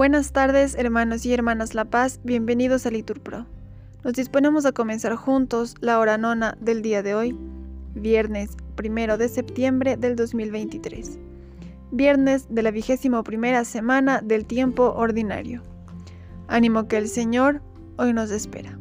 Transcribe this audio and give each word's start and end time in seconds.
Buenas 0.00 0.32
tardes, 0.32 0.76
hermanos 0.76 1.26
y 1.26 1.34
hermanas 1.34 1.74
La 1.74 1.84
Paz, 1.84 2.20
bienvenidos 2.24 2.86
a 2.86 2.90
Litur 2.90 3.20
Pro. 3.20 3.44
Nos 4.02 4.14
disponemos 4.14 4.64
a 4.64 4.72
comenzar 4.72 5.14
juntos 5.14 5.74
la 5.80 5.98
hora 5.98 6.16
nona 6.16 6.56
del 6.58 6.80
día 6.80 7.02
de 7.02 7.14
hoy, 7.14 7.38
viernes 7.94 8.56
primero 8.76 9.18
de 9.18 9.28
septiembre 9.28 9.98
del 9.98 10.16
2023, 10.16 11.18
viernes 11.90 12.46
de 12.48 12.62
la 12.62 12.70
vigésimo 12.70 13.22
primera 13.24 13.62
semana 13.66 14.22
del 14.22 14.46
tiempo 14.46 14.94
ordinario. 14.96 15.62
Ánimo 16.48 16.88
que 16.88 16.96
el 16.96 17.06
Señor 17.06 17.60
hoy 17.98 18.14
nos 18.14 18.30
espera. 18.30 18.78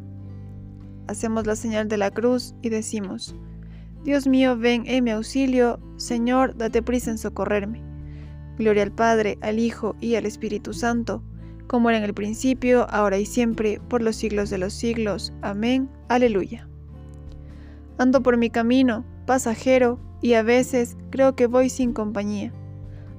Hacemos 1.08 1.46
la 1.46 1.58
señal 1.58 1.90
de 1.90 1.98
la 1.98 2.12
cruz 2.12 2.56
y 2.62 2.70
decimos, 2.70 3.36
Dios 4.06 4.26
mío, 4.26 4.58
ven 4.58 4.84
en 4.86 5.04
mi 5.04 5.12
auxilio, 5.12 5.82
Señor, 5.98 6.56
date 6.56 6.82
prisa 6.82 7.12
en 7.12 7.18
socorrerme. 7.18 7.89
Gloria 8.60 8.84
al 8.84 8.92
Padre, 8.92 9.38
al 9.40 9.58
Hijo 9.58 9.96
y 10.02 10.16
al 10.16 10.26
Espíritu 10.26 10.74
Santo, 10.74 11.24
como 11.68 11.90
era 11.90 11.98
en 11.98 12.04
el 12.04 12.14
principio, 12.14 12.88
ahora 12.90 13.18
y 13.18 13.26
siempre, 13.26 13.80
por 13.88 14.02
los 14.02 14.18
siglos 14.18 14.50
de 14.50 14.58
los 14.58 14.74
siglos. 14.74 15.32
Amén. 15.42 15.90
Aleluya. 16.10 16.68
Ando 17.98 18.22
por 18.22 18.36
mi 18.36 18.50
camino, 18.50 19.06
pasajero, 19.26 19.98
y 20.22 20.34
a 20.34 20.44
veces 20.44 20.98
creo 21.10 21.38
que 21.38 21.48
voy 21.48 21.70
sin 21.70 21.94
compañía, 21.94 22.52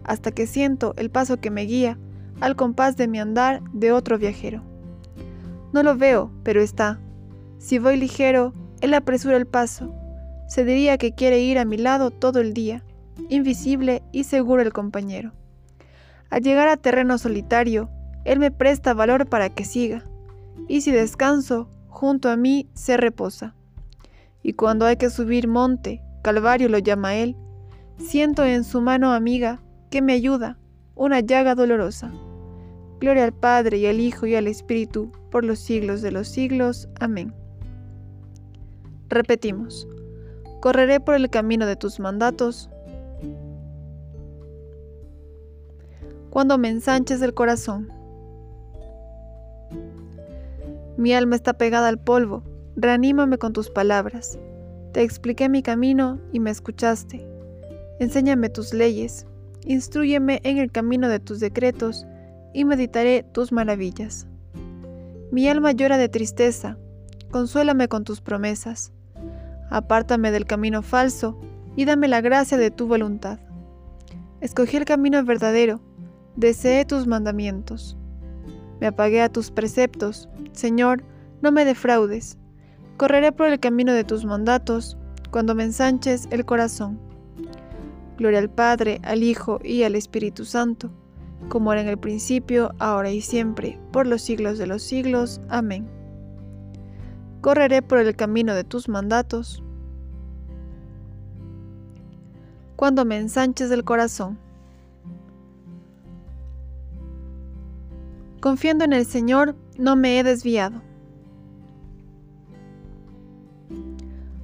hasta 0.04 0.30
que 0.30 0.46
siento 0.46 0.92
el 0.98 1.10
paso 1.10 1.40
que 1.40 1.50
me 1.50 1.62
guía 1.62 1.98
al 2.40 2.54
compás 2.54 2.98
de 2.98 3.08
mi 3.08 3.18
andar 3.18 3.62
de 3.72 3.92
otro 3.92 4.18
viajero. 4.18 4.62
No 5.72 5.82
lo 5.82 5.96
veo, 5.96 6.30
pero 6.42 6.60
está. 6.60 7.00
Si 7.56 7.78
voy 7.78 7.96
ligero, 7.96 8.52
él 8.82 8.92
apresura 8.92 9.38
el 9.38 9.46
paso. 9.46 9.94
Se 10.48 10.66
diría 10.66 10.98
que 10.98 11.14
quiere 11.14 11.40
ir 11.40 11.58
a 11.58 11.64
mi 11.64 11.78
lado 11.78 12.10
todo 12.10 12.40
el 12.40 12.52
día 12.52 12.84
invisible 13.28 14.02
y 14.12 14.24
seguro 14.24 14.62
el 14.62 14.72
compañero. 14.72 15.32
Al 16.30 16.42
llegar 16.42 16.68
a 16.68 16.76
terreno 16.76 17.18
solitario, 17.18 17.90
él 18.24 18.38
me 18.38 18.50
presta 18.50 18.94
valor 18.94 19.28
para 19.28 19.50
que 19.50 19.64
siga, 19.64 20.04
y 20.68 20.82
si 20.82 20.90
descanso, 20.90 21.68
junto 21.88 22.30
a 22.30 22.36
mí 22.36 22.68
se 22.74 22.96
reposa. 22.96 23.54
Y 24.42 24.54
cuando 24.54 24.86
hay 24.86 24.96
que 24.96 25.10
subir 25.10 25.48
monte, 25.48 26.02
Calvario 26.22 26.68
lo 26.68 26.78
llama 26.78 27.16
él, 27.16 27.36
siento 27.98 28.44
en 28.44 28.64
su 28.64 28.80
mano 28.80 29.12
amiga 29.12 29.60
que 29.90 30.02
me 30.02 30.12
ayuda, 30.12 30.58
una 30.94 31.20
llaga 31.20 31.54
dolorosa. 31.54 32.12
Gloria 33.00 33.24
al 33.24 33.32
Padre 33.32 33.78
y 33.78 33.86
al 33.86 34.00
Hijo 34.00 34.26
y 34.26 34.34
al 34.34 34.46
Espíritu, 34.46 35.10
por 35.30 35.44
los 35.44 35.58
siglos 35.58 36.02
de 36.02 36.12
los 36.12 36.28
siglos. 36.28 36.88
Amén. 37.00 37.34
Repetimos, 39.08 39.88
correré 40.60 41.00
por 41.00 41.16
el 41.16 41.30
camino 41.30 41.66
de 41.66 41.76
tus 41.76 41.98
mandatos, 41.98 42.69
cuando 46.30 46.58
me 46.58 46.68
ensanches 46.68 47.22
el 47.22 47.34
corazón. 47.34 47.92
Mi 50.96 51.14
alma 51.14 51.36
está 51.36 51.54
pegada 51.54 51.88
al 51.88 51.98
polvo, 51.98 52.42
reanímame 52.76 53.38
con 53.38 53.52
tus 53.52 53.70
palabras. 53.70 54.38
Te 54.92 55.02
expliqué 55.02 55.48
mi 55.48 55.62
camino 55.62 56.18
y 56.32 56.40
me 56.40 56.50
escuchaste. 56.50 57.26
Enséñame 57.98 58.48
tus 58.48 58.74
leyes, 58.74 59.26
instruyeme 59.64 60.40
en 60.44 60.58
el 60.58 60.70
camino 60.70 61.08
de 61.08 61.20
tus 61.20 61.40
decretos 61.40 62.06
y 62.52 62.64
meditaré 62.64 63.22
tus 63.22 63.52
maravillas. 63.52 64.26
Mi 65.30 65.48
alma 65.48 65.72
llora 65.72 65.96
de 65.96 66.08
tristeza, 66.08 66.76
consuélame 67.30 67.88
con 67.88 68.04
tus 68.04 68.20
promesas. 68.20 68.92
Apártame 69.70 70.32
del 70.32 70.46
camino 70.46 70.82
falso 70.82 71.38
y 71.76 71.84
dame 71.84 72.08
la 72.08 72.20
gracia 72.20 72.58
de 72.58 72.70
tu 72.70 72.88
voluntad. 72.88 73.38
Escogí 74.40 74.76
el 74.76 74.84
camino 74.84 75.24
verdadero, 75.24 75.80
deseé 76.40 76.84
tus 76.84 77.06
mandamientos. 77.06 77.96
Me 78.80 78.86
apagué 78.86 79.20
a 79.20 79.28
tus 79.28 79.50
preceptos, 79.50 80.28
Señor, 80.52 81.04
no 81.42 81.52
me 81.52 81.64
defraudes. 81.64 82.38
Correré 82.96 83.30
por 83.30 83.46
el 83.48 83.60
camino 83.60 83.92
de 83.92 84.04
tus 84.04 84.24
mandatos, 84.24 84.96
cuando 85.30 85.54
me 85.54 85.64
ensanches 85.64 86.26
el 86.30 86.44
corazón. 86.44 86.98
Gloria 88.16 88.38
al 88.38 88.50
Padre, 88.50 89.00
al 89.04 89.22
Hijo 89.22 89.60
y 89.62 89.82
al 89.82 89.94
Espíritu 89.94 90.44
Santo, 90.44 90.90
como 91.48 91.72
era 91.72 91.82
en 91.82 91.88
el 91.88 91.98
principio, 91.98 92.72
ahora 92.78 93.10
y 93.10 93.20
siempre, 93.20 93.78
por 93.92 94.06
los 94.06 94.22
siglos 94.22 94.58
de 94.58 94.66
los 94.66 94.82
siglos. 94.82 95.40
Amén. 95.48 95.88
Correré 97.42 97.82
por 97.82 97.98
el 97.98 98.16
camino 98.16 98.54
de 98.54 98.64
tus 98.64 98.88
mandatos, 98.88 99.62
cuando 102.76 103.04
me 103.04 103.18
ensanches 103.18 103.70
el 103.70 103.84
corazón. 103.84 104.38
Confiando 108.40 108.84
en 108.84 108.94
el 108.94 109.04
Señor, 109.04 109.54
no 109.76 109.96
me 109.96 110.18
he 110.18 110.24
desviado. 110.24 110.80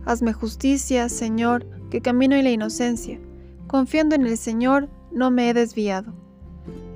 Hazme 0.04 0.34
justicia, 0.34 1.08
Señor, 1.08 1.66
que 1.90 2.02
camino 2.02 2.36
en 2.36 2.44
la 2.44 2.50
inocencia. 2.50 3.18
Confiando 3.66 4.14
en 4.14 4.26
el 4.26 4.36
Señor, 4.36 4.90
no 5.12 5.30
me 5.30 5.48
he 5.48 5.54
desviado. 5.54 6.12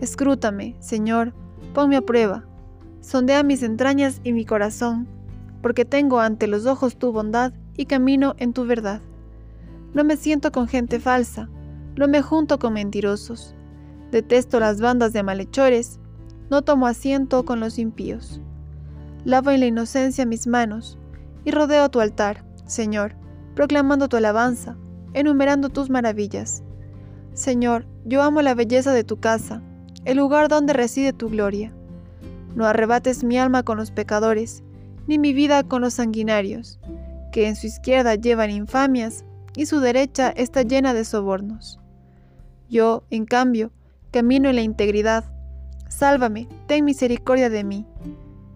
Escrútame, 0.03 0.77
Señor, 0.81 1.33
ponme 1.73 1.97
a 1.97 2.03
prueba. 2.03 2.45
Sondea 3.01 3.43
mis 3.45 3.63
entrañas 3.63 4.21
y 4.23 4.35
mi 4.35 4.45
corazón, 4.45 5.09
porque 5.63 5.87
tengo 5.87 6.21
ante 6.21 6.47
los 6.49 6.67
ojos 6.67 6.97
tu 6.99 7.13
bondad 7.13 7.55
y 7.79 7.87
camino 7.87 8.35
en 8.37 8.53
tu 8.53 8.67
verdad. 8.67 9.01
No 9.95 10.05
me 10.05 10.19
siento 10.19 10.53
con 10.53 10.69
gente 10.69 11.01
falsa, 11.01 11.49
no 11.97 12.09
me 12.09 12.21
junto 12.21 12.59
con 12.59 12.75
mentirosos. 12.75 13.55
Detesto 14.11 14.61
las 14.61 14.83
bandas 14.83 15.15
de 15.15 15.23
malhechores 15.23 16.00
no 16.51 16.63
tomo 16.63 16.87
asiento 16.87 17.45
con 17.45 17.61
los 17.61 17.79
impíos. 17.79 18.41
Lavo 19.25 19.51
en 19.51 19.61
la 19.61 19.67
inocencia 19.67 20.27
mis 20.27 20.47
manos 20.47 20.99
y 21.45 21.53
rodeo 21.53 21.89
tu 21.91 22.01
altar, 22.01 22.45
Señor, 22.67 23.15
proclamando 23.55 24.09
tu 24.09 24.17
alabanza, 24.17 24.77
enumerando 25.15 25.69
tus 25.69 25.91
maravillas. 25.91 26.63
Señor, 27.33 27.87
yo 28.05 28.23
amo 28.23 28.43
la 28.43 28.55
belleza 28.55 28.93
de 28.93 29.05
tu 29.05 29.21
casa, 29.21 29.63
el 30.05 30.17
lugar 30.17 30.49
donde 30.49 30.73
reside 30.73 31.13
tu 31.13 31.29
gloria. 31.29 31.73
No 32.55 32.67
arrebates 32.67 33.23
mi 33.23 33.39
alma 33.39 33.63
con 33.63 33.79
los 33.79 33.91
pecadores, 33.91 34.65
ni 35.07 35.19
mi 35.19 35.33
vida 35.33 35.63
con 35.63 35.83
los 35.83 35.95
sanguinarios, 35.95 36.81
que 37.33 37.47
en 37.47 37.57
su 37.57 37.67
izquierda 37.67 38.17
llevan 38.17 38.51
infamias 38.51 39.25
y 39.57 39.67
su 39.67 39.81
derecha 39.81 40.31
está 40.31 40.63
llena 40.63 40.95
de 40.95 41.05
sobornos. 41.05 41.79
Yo, 42.69 43.05
en 43.11 43.25
cambio, 43.25 43.73
camino 44.11 44.49
en 44.49 44.57
la 44.57 44.63
integridad, 44.63 45.25
Sálvame, 46.01 46.49
ten 46.67 46.87
misericordia 46.87 47.51
de 47.51 47.63
mí. 47.63 47.85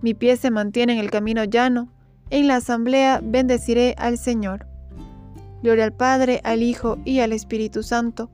Mi 0.01 0.15
pie 0.15 0.39
se 0.39 0.51
mantiene 0.51 0.95
en 0.95 0.99
el 0.99 1.11
camino 1.11 1.45
llano, 1.45 1.93
en 2.31 2.49
la 2.49 2.57
asamblea 2.57 3.21
bendeciré 3.23 3.95
al 3.99 4.17
Señor. 4.17 4.67
Gloria 5.63 5.85
al 5.85 5.93
Padre, 5.93 6.41
al 6.43 6.63
Hijo 6.63 6.97
y 7.05 7.21
al 7.21 7.35
Espíritu 7.35 7.83
Santo, 7.83 8.31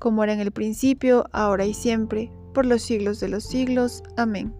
como 0.00 0.24
era 0.24 0.32
en 0.32 0.40
el 0.40 0.50
principio, 0.50 1.26
ahora 1.30 1.64
y 1.64 1.74
siempre, 1.74 2.32
por 2.52 2.66
los 2.66 2.82
siglos 2.82 3.20
de 3.20 3.28
los 3.28 3.44
siglos. 3.44 4.02
Amén. 4.16 4.52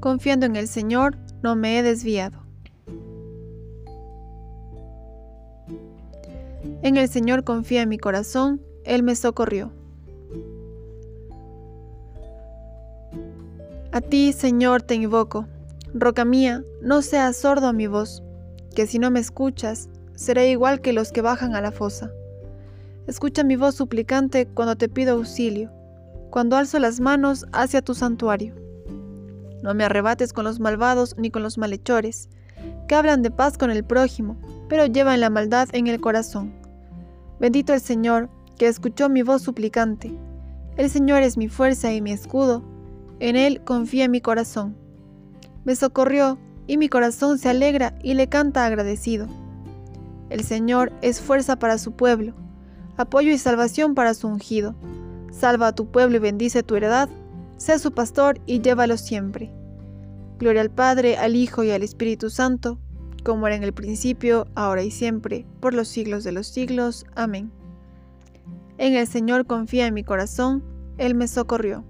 Confiando 0.00 0.44
en 0.44 0.56
el 0.56 0.68
Señor, 0.68 1.16
no 1.42 1.56
me 1.56 1.78
he 1.78 1.82
desviado. 1.82 2.42
En 6.82 6.98
el 6.98 7.08
Señor 7.08 7.44
confía 7.44 7.86
mi 7.86 7.96
corazón, 7.96 8.60
Él 8.84 9.02
me 9.02 9.16
socorrió. 9.16 9.72
A 13.96 14.02
ti, 14.02 14.34
Señor, 14.34 14.82
te 14.82 14.94
invoco. 14.94 15.46
Roca 15.94 16.26
mía, 16.26 16.62
no 16.82 17.00
seas 17.00 17.34
sordo 17.38 17.68
a 17.68 17.72
mi 17.72 17.86
voz, 17.86 18.22
que 18.74 18.86
si 18.86 18.98
no 18.98 19.10
me 19.10 19.20
escuchas, 19.20 19.88
seré 20.14 20.50
igual 20.50 20.82
que 20.82 20.92
los 20.92 21.12
que 21.12 21.22
bajan 21.22 21.54
a 21.54 21.62
la 21.62 21.72
fosa. 21.72 22.10
Escucha 23.06 23.42
mi 23.42 23.56
voz 23.56 23.74
suplicante 23.74 24.48
cuando 24.48 24.76
te 24.76 24.90
pido 24.90 25.14
auxilio, 25.14 25.72
cuando 26.28 26.58
alzo 26.58 26.78
las 26.78 27.00
manos 27.00 27.46
hacia 27.52 27.80
tu 27.80 27.94
santuario. 27.94 28.54
No 29.62 29.72
me 29.72 29.84
arrebates 29.84 30.34
con 30.34 30.44
los 30.44 30.60
malvados 30.60 31.16
ni 31.16 31.30
con 31.30 31.42
los 31.42 31.56
malhechores, 31.56 32.28
que 32.88 32.94
hablan 32.94 33.22
de 33.22 33.30
paz 33.30 33.56
con 33.56 33.70
el 33.70 33.82
prójimo, 33.82 34.36
pero 34.68 34.84
llevan 34.84 35.20
la 35.20 35.30
maldad 35.30 35.70
en 35.72 35.86
el 35.86 36.02
corazón. 36.02 36.52
Bendito 37.40 37.72
el 37.72 37.80
Señor, 37.80 38.28
que 38.58 38.66
escuchó 38.66 39.08
mi 39.08 39.22
voz 39.22 39.40
suplicante. 39.40 40.12
El 40.76 40.90
Señor 40.90 41.22
es 41.22 41.38
mi 41.38 41.48
fuerza 41.48 41.94
y 41.94 42.02
mi 42.02 42.12
escudo 42.12 42.75
en 43.20 43.36
Él 43.36 43.62
confía 43.64 44.08
mi 44.08 44.20
corazón. 44.20 44.76
Me 45.64 45.74
socorrió 45.74 46.38
y 46.66 46.78
mi 46.78 46.88
corazón 46.88 47.38
se 47.38 47.48
alegra 47.48 47.98
y 48.02 48.14
le 48.14 48.28
canta 48.28 48.64
agradecido. 48.66 49.26
El 50.30 50.42
Señor 50.44 50.92
es 51.02 51.20
fuerza 51.20 51.56
para 51.58 51.78
su 51.78 51.92
pueblo, 51.92 52.34
apoyo 52.96 53.30
y 53.30 53.38
salvación 53.38 53.94
para 53.94 54.14
su 54.14 54.28
ungido. 54.28 54.74
Salva 55.30 55.68
a 55.68 55.74
tu 55.74 55.90
pueblo 55.90 56.16
y 56.16 56.20
bendice 56.20 56.62
tu 56.62 56.76
heredad. 56.76 57.08
Sé 57.56 57.78
su 57.78 57.92
pastor 57.92 58.40
y 58.46 58.60
llévalo 58.60 58.96
siempre. 58.96 59.50
Gloria 60.38 60.60
al 60.60 60.70
Padre, 60.70 61.16
al 61.16 61.36
Hijo 61.36 61.62
y 61.64 61.70
al 61.70 61.82
Espíritu 61.82 62.28
Santo, 62.28 62.78
como 63.24 63.46
era 63.46 63.56
en 63.56 63.62
el 63.62 63.72
principio, 63.72 64.46
ahora 64.54 64.82
y 64.82 64.90
siempre, 64.90 65.46
por 65.60 65.74
los 65.74 65.88
siglos 65.88 66.24
de 66.24 66.32
los 66.32 66.46
siglos. 66.46 67.06
Amén. 67.14 67.50
En 68.78 68.94
el 68.94 69.06
Señor 69.06 69.46
confía 69.46 69.86
en 69.86 69.94
mi 69.94 70.04
corazón, 70.04 70.62
Él 70.98 71.14
me 71.14 71.28
socorrió. 71.28 71.84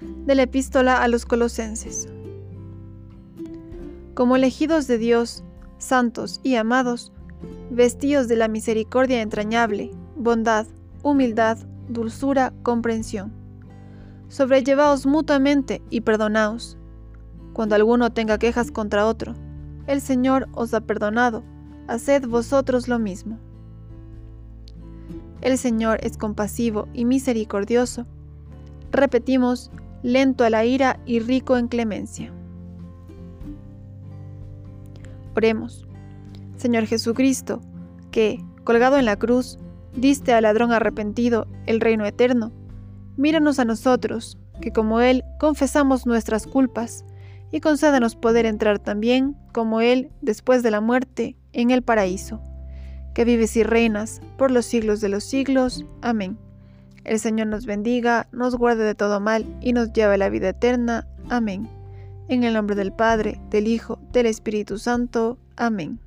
De 0.00 0.34
la 0.34 0.42
epístola 0.42 1.02
a 1.02 1.08
los 1.08 1.26
colosenses. 1.26 2.08
Como 4.14 4.36
elegidos 4.36 4.86
de 4.86 4.98
Dios, 4.98 5.44
santos 5.78 6.40
y 6.42 6.54
amados, 6.54 7.12
vestidos 7.70 8.28
de 8.28 8.36
la 8.36 8.48
misericordia 8.48 9.22
entrañable, 9.22 9.90
bondad, 10.16 10.66
humildad, 11.02 11.58
dulzura, 11.88 12.52
comprensión. 12.62 13.32
Sobrellevaos 14.28 15.06
mutuamente 15.06 15.82
y 15.90 16.00
perdonaos. 16.00 16.78
Cuando 17.52 17.74
alguno 17.74 18.10
tenga 18.10 18.38
quejas 18.38 18.70
contra 18.70 19.06
otro, 19.06 19.34
el 19.86 20.00
Señor 20.00 20.48
os 20.52 20.74
ha 20.74 20.80
perdonado, 20.80 21.44
haced 21.86 22.26
vosotros 22.26 22.88
lo 22.88 22.98
mismo. 22.98 23.38
El 25.42 25.58
Señor 25.58 25.98
es 26.02 26.16
compasivo 26.16 26.88
y 26.92 27.04
misericordioso. 27.04 28.06
Repetimos, 28.90 29.70
lento 30.06 30.44
a 30.44 30.50
la 30.50 30.64
ira 30.64 31.00
y 31.04 31.18
rico 31.18 31.56
en 31.56 31.66
clemencia. 31.66 32.32
Oremos. 35.34 35.84
Señor 36.56 36.86
Jesucristo, 36.86 37.60
que, 38.12 38.40
colgado 38.62 38.98
en 38.98 39.04
la 39.04 39.16
cruz, 39.16 39.58
diste 39.96 40.32
al 40.32 40.44
ladrón 40.44 40.70
arrepentido 40.70 41.48
el 41.66 41.80
reino 41.80 42.06
eterno, 42.06 42.52
míranos 43.16 43.58
a 43.58 43.64
nosotros, 43.64 44.38
que 44.60 44.70
como 44.70 45.00
Él 45.00 45.24
confesamos 45.40 46.06
nuestras 46.06 46.46
culpas, 46.46 47.04
y 47.50 47.58
concédanos 47.58 48.14
poder 48.14 48.46
entrar 48.46 48.78
también, 48.78 49.36
como 49.52 49.80
Él, 49.80 50.12
después 50.22 50.62
de 50.62 50.70
la 50.70 50.80
muerte, 50.80 51.36
en 51.52 51.72
el 51.72 51.82
paraíso, 51.82 52.40
que 53.12 53.24
vives 53.24 53.56
y 53.56 53.64
reinas 53.64 54.20
por 54.38 54.52
los 54.52 54.66
siglos 54.66 55.00
de 55.00 55.08
los 55.08 55.24
siglos. 55.24 55.84
Amén. 56.00 56.38
El 57.06 57.20
Señor 57.20 57.46
nos 57.46 57.66
bendiga, 57.66 58.26
nos 58.32 58.56
guarde 58.56 58.82
de 58.82 58.96
todo 58.96 59.20
mal 59.20 59.46
y 59.60 59.72
nos 59.72 59.92
lleve 59.92 60.14
a 60.14 60.18
la 60.18 60.28
vida 60.28 60.48
eterna. 60.48 61.06
Amén. 61.30 61.70
En 62.28 62.42
el 62.42 62.54
nombre 62.54 62.74
del 62.74 62.92
Padre, 62.92 63.40
del 63.48 63.68
Hijo, 63.68 64.00
del 64.12 64.26
Espíritu 64.26 64.76
Santo. 64.76 65.38
Amén. 65.56 66.00